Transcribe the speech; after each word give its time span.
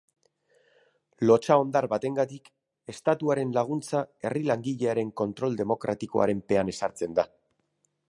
Lotsa-hondar 1.31 1.87
batengatik, 1.91 2.49
estatuaren 2.95 3.53
laguntza 3.59 4.03
herri 4.31 4.43
langilearen 4.51 5.15
kontrol 5.25 5.63
demokratikoaren 5.63 6.47
pean 6.53 6.77
ezartzen 6.77 7.19
da. 7.23 7.33